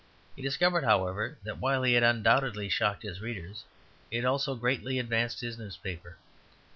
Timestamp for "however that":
0.83-1.59